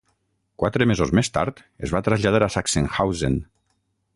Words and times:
Quatre 0.61 0.87
mesos 0.91 1.11
més 1.19 1.29
tard 1.35 1.61
es 1.89 1.93
va 1.97 2.03
traslladar 2.09 2.43
a 2.47 2.51
Sachsenhausen. 2.57 3.41